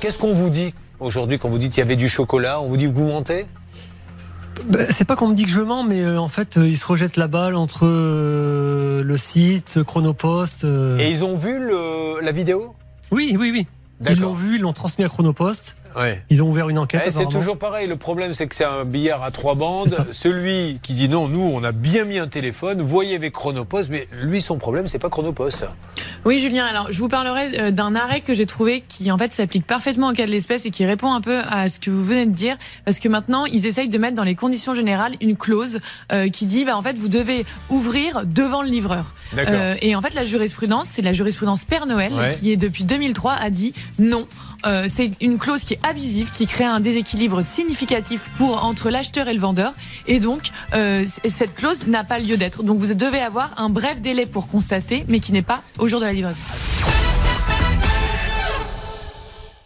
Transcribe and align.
Qu'est-ce 0.00 0.18
qu'on 0.18 0.32
vous 0.32 0.50
dit 0.50 0.74
aujourd'hui 1.00 1.38
quand 1.38 1.48
vous 1.48 1.58
dites 1.58 1.72
qu'il 1.72 1.80
y 1.80 1.82
avait 1.82 1.96
du 1.96 2.08
chocolat? 2.08 2.60
On 2.60 2.68
vous 2.68 2.76
dit 2.76 2.86
que 2.86 2.94
vous 2.94 3.06
mentez? 3.06 3.46
Bah, 4.66 4.80
c'est 4.90 5.04
pas 5.04 5.16
qu'on 5.16 5.28
me 5.28 5.34
dit 5.34 5.44
que 5.44 5.50
je 5.50 5.60
mens, 5.60 5.82
mais 5.82 6.02
euh, 6.02 6.20
en 6.20 6.28
fait, 6.28 6.56
euh, 6.56 6.68
ils 6.68 6.76
se 6.76 6.86
rejettent 6.86 7.16
la 7.16 7.26
balle 7.26 7.56
entre 7.56 7.84
euh, 7.84 9.02
le 9.02 9.16
site, 9.16 9.82
Chronopost. 9.84 10.64
Et 10.64 11.10
ils 11.10 11.24
ont 11.24 11.36
vu 11.36 11.58
le, 11.58 12.20
la 12.22 12.32
vidéo? 12.32 12.74
Oui, 13.10 13.36
oui, 13.38 13.50
oui. 13.52 13.66
Ils 14.08 14.20
l'ont 14.20 14.34
vu, 14.34 14.56
ils 14.56 14.62
l'ont 14.62 14.72
transmis 14.72 15.04
à 15.04 15.08
Chronopost. 15.08 15.76
Ils 16.30 16.42
ont 16.42 16.48
ouvert 16.48 16.68
une 16.68 16.78
enquête. 16.78 17.02
Eh, 17.06 17.10
c'est 17.10 17.26
toujours 17.26 17.58
pareil. 17.58 17.86
Le 17.86 17.96
problème, 17.96 18.34
c'est 18.34 18.46
que 18.46 18.54
c'est 18.54 18.64
un 18.64 18.84
billard 18.84 19.22
à 19.22 19.30
trois 19.30 19.54
bandes. 19.54 19.96
Celui 20.10 20.78
qui 20.82 20.94
dit 20.94 21.08
non, 21.08 21.28
nous, 21.28 21.40
on 21.40 21.62
a 21.64 21.72
bien 21.72 22.04
mis 22.04 22.18
un 22.18 22.28
téléphone. 22.28 22.82
Voyez 22.82 23.16
avec 23.16 23.32
Chronopost, 23.32 23.88
mais 23.90 24.08
lui, 24.22 24.40
son 24.40 24.58
problème, 24.58 24.88
c'est 24.88 24.98
pas 24.98 25.10
Chronopost. 25.10 25.66
Oui, 26.24 26.40
Julien. 26.40 26.64
Alors, 26.64 26.88
je 26.90 26.98
vous 26.98 27.08
parlerai 27.08 27.60
euh, 27.60 27.70
d'un 27.70 27.94
arrêt 27.94 28.20
que 28.20 28.34
j'ai 28.34 28.46
trouvé 28.46 28.80
qui, 28.80 29.10
en 29.10 29.18
fait, 29.18 29.32
s'applique 29.32 29.66
parfaitement 29.66 30.08
au 30.08 30.12
cas 30.12 30.26
de 30.26 30.30
l'espèce 30.30 30.66
et 30.66 30.70
qui 30.70 30.84
répond 30.84 31.12
un 31.12 31.20
peu 31.20 31.38
à 31.48 31.68
ce 31.68 31.78
que 31.78 31.90
vous 31.90 32.04
venez 32.04 32.26
de 32.26 32.32
dire, 32.32 32.56
parce 32.84 32.98
que 32.98 33.08
maintenant, 33.08 33.46
ils 33.46 33.66
essayent 33.66 33.88
de 33.88 33.98
mettre 33.98 34.16
dans 34.16 34.24
les 34.24 34.34
conditions 34.34 34.74
générales 34.74 35.12
une 35.20 35.36
clause 35.36 35.80
euh, 36.12 36.28
qui 36.28 36.46
dit, 36.46 36.64
bah, 36.64 36.76
en 36.76 36.82
fait, 36.82 36.98
vous 36.98 37.08
devez 37.08 37.46
ouvrir 37.70 38.22
devant 38.26 38.62
le 38.62 38.68
livreur. 38.68 39.14
Euh, 39.36 39.74
et 39.80 39.94
en 39.94 40.02
fait, 40.02 40.14
la 40.14 40.24
jurisprudence, 40.24 40.88
c'est 40.90 41.02
la 41.02 41.12
jurisprudence 41.12 41.64
Père 41.64 41.86
Noël 41.86 42.12
qui 42.34 42.52
est 42.52 42.56
depuis 42.56 42.84
2003 42.84 43.32
a 43.32 43.50
dit 43.50 43.74
non. 43.98 44.26
Euh, 44.66 44.86
c'est 44.88 45.12
une 45.20 45.38
clause 45.38 45.64
qui 45.64 45.74
est 45.74 45.86
abusive, 45.86 46.30
qui 46.32 46.46
crée 46.46 46.64
un 46.64 46.80
déséquilibre 46.80 47.42
significatif 47.42 48.30
pour 48.38 48.64
entre 48.64 48.90
l'acheteur 48.90 49.28
et 49.28 49.34
le 49.34 49.40
vendeur, 49.40 49.72
et 50.06 50.20
donc 50.20 50.50
euh, 50.74 51.04
cette 51.28 51.54
clause 51.54 51.86
n'a 51.86 52.04
pas 52.04 52.18
lieu 52.18 52.36
d'être. 52.36 52.62
Donc 52.62 52.78
vous 52.78 52.92
devez 52.94 53.20
avoir 53.20 53.52
un 53.56 53.68
bref 53.68 54.00
délai 54.00 54.26
pour 54.26 54.48
constater, 54.48 55.04
mais 55.08 55.20
qui 55.20 55.32
n'est 55.32 55.42
pas 55.42 55.62
au 55.78 55.88
jour 55.88 56.00
de 56.00 56.06
la 56.06 56.12
livraison. 56.12 56.42